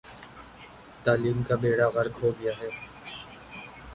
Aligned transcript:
تعلیم 1.03 1.43
کا 1.47 1.55
بیڑہ 1.61 1.87
غرق 1.95 2.15
ہو 2.23 2.29
گیا 2.39 2.53
ہے۔ 2.61 2.69